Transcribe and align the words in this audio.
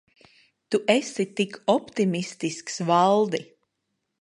Tu 0.69 0.77
esi 0.95 1.25
tik 1.39 1.53
optimistisks, 1.75 2.77
Valdi. 2.89 3.43